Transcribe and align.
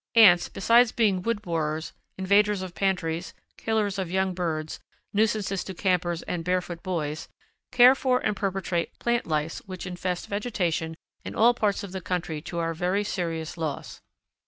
Ants, 0.15 0.49
besides 0.49 0.91
being 0.91 1.21
wood 1.21 1.43
borers, 1.43 1.93
invaders 2.17 2.63
of 2.63 2.73
pantries, 2.73 3.35
killers 3.55 3.99
of 3.99 4.09
young 4.09 4.33
birds, 4.33 4.79
nuisances 5.13 5.63
to 5.65 5.75
campers 5.75 6.23
and 6.23 6.43
barefoot 6.43 6.81
boys, 6.81 7.27
care 7.71 7.93
for 7.93 8.17
and 8.17 8.35
perpetuate 8.35 8.97
plant 8.97 9.27
lice 9.27 9.59
which 9.67 9.85
infest 9.85 10.25
vegetation 10.25 10.95
in 11.23 11.35
all 11.35 11.53
parts 11.53 11.83
of 11.83 11.91
the 11.91 12.01
country 12.01 12.41
to 12.41 12.57
our 12.57 12.73
very 12.73 13.03
serious 13.03 13.57
loss. 13.57 14.01